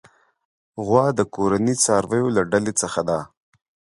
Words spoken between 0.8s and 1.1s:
غوا